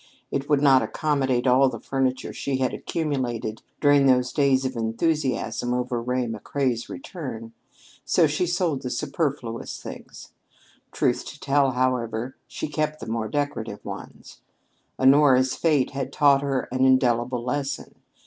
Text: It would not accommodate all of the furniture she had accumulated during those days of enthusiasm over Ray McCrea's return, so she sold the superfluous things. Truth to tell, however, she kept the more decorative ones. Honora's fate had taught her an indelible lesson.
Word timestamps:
It 0.31 0.49
would 0.49 0.63
not 0.63 0.81
accommodate 0.81 1.45
all 1.45 1.63
of 1.65 1.71
the 1.73 1.79
furniture 1.79 2.33
she 2.33 2.57
had 2.57 2.73
accumulated 2.73 3.61
during 3.79 4.07
those 4.07 4.33
days 4.33 4.65
of 4.65 4.75
enthusiasm 4.75 5.75
over 5.75 6.01
Ray 6.01 6.25
McCrea's 6.25 6.89
return, 6.89 7.53
so 8.03 8.25
she 8.25 8.47
sold 8.47 8.81
the 8.81 8.89
superfluous 8.89 9.79
things. 9.79 10.33
Truth 10.91 11.27
to 11.27 11.39
tell, 11.39 11.73
however, 11.73 12.35
she 12.47 12.67
kept 12.67 12.99
the 12.99 13.05
more 13.05 13.27
decorative 13.27 13.85
ones. 13.85 14.41
Honora's 14.97 15.55
fate 15.55 15.91
had 15.91 16.11
taught 16.11 16.41
her 16.41 16.67
an 16.71 16.83
indelible 16.83 17.43
lesson. 17.43 17.93